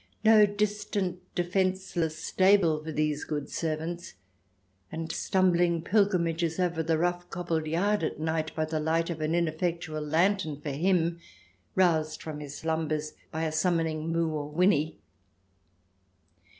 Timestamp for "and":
4.91-5.11